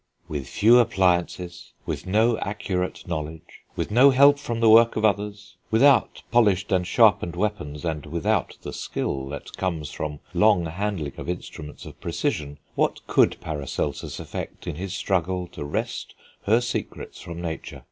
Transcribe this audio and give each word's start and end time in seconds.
"With 0.27 0.47
few 0.49 0.79
appliances, 0.79 1.73
with 1.85 2.07
no 2.07 2.35
accurate 2.39 3.07
knowledge, 3.07 3.59
with 3.75 3.91
no 3.91 4.09
help 4.09 4.39
from 4.39 4.59
the 4.59 4.67
work 4.67 4.95
of 4.95 5.05
others, 5.05 5.57
without 5.69 6.23
polished 6.31 6.71
and 6.71 6.87
sharpened 6.87 7.35
weapons, 7.35 7.85
and 7.85 8.07
without 8.07 8.57
the 8.63 8.73
skill 8.73 9.29
that 9.29 9.55
comes 9.57 9.91
from 9.91 10.19
long 10.33 10.65
handling 10.65 11.13
of 11.17 11.29
instruments 11.29 11.85
of 11.85 12.01
precision, 12.01 12.57
what 12.73 13.05
could 13.05 13.37
Paracelsus 13.41 14.19
effect 14.19 14.65
in 14.65 14.73
his 14.73 14.95
struggle 14.95 15.45
to 15.49 15.63
wrest 15.63 16.15
her 16.45 16.61
secrets 16.61 17.21
from 17.21 17.39
nature? 17.39 17.79